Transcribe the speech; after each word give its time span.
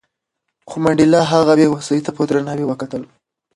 خو 0.69 0.75
منډېلا 0.83 1.21
د 1.23 1.29
هغه 1.31 1.53
بې 1.59 1.67
وسۍ 1.71 1.99
ته 2.05 2.11
په 2.17 2.21
درناوي 2.29 2.65
وکتل. 2.67 3.03